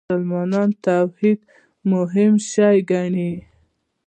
[0.07, 1.39] مسلمانان توحید
[1.91, 3.31] مهم شی ګڼي.